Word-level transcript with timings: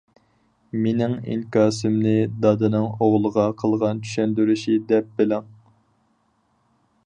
مېنىڭ 0.85 1.11
ئىنكاسىمنى 1.33 2.15
دادىنىڭ 2.45 2.87
ئوغلىغا 2.93 3.45
قىلغان 3.61 4.03
چۈشەندۈرۈشى 4.09 4.77
دەپ 4.93 5.15
بىلىڭ! 5.21 5.49